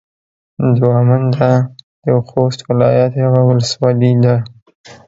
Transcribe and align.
دوه 0.77 0.99
منده 1.07 1.51
د 2.03 2.05
خوست 2.27 2.59
ولايت 2.69 3.11
يوه 3.23 3.41
ولسوالي 3.49 4.13
ده. 4.23 4.35